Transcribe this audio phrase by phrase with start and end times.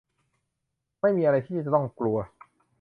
[1.01, 2.17] ไม่มีอะไรที่จะต้องกลัว